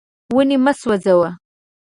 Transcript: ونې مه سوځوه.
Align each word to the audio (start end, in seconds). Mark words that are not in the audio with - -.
ونې 0.35 0.57
مه 0.63 0.73
سوځوه. 0.79 1.29